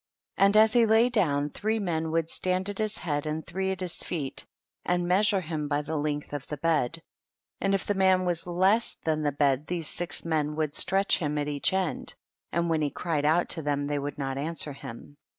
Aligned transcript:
4. 0.37 0.45
And 0.47 0.57
as 0.57 0.73
he 0.73 0.87
lay 0.87 1.09
down, 1.09 1.51
three 1.51 1.77
men 1.77 2.09
would 2.09 2.27
stand 2.27 2.69
at 2.69 2.79
his 2.79 2.97
head 2.97 3.27
and 3.27 3.45
three 3.45 3.71
at 3.71 3.81
his 3.81 3.97
feet, 3.97 4.47
and 4.83 5.07
measure 5.07 5.41
him 5.41 5.67
by 5.67 5.83
the 5.83 5.95
length 5.95 6.33
of 6.33 6.47
the 6.47 6.57
bed, 6.57 7.03
and 7.59 7.75
if 7.75 7.85
the 7.85 7.93
man 7.93 8.25
was 8.25 8.47
less 8.47 8.95
than 9.03 9.21
the 9.21 9.31
bed 9.31 9.67
these 9.67 9.87
six 9.87 10.25
men 10.25 10.55
would 10.55 10.73
stretch 10.73 11.19
him 11.19 11.37
at 11.37 11.47
each 11.47 11.71
end, 11.71 12.15
and 12.51 12.67
when 12.67 12.81
he 12.81 12.89
cried 12.89 13.25
out 13.25 13.47
to 13.49 13.61
them 13.61 13.85
they 13.85 13.99
would 13.99 14.17
not 14.17 14.39
answer 14.39 14.73
him. 14.73 15.17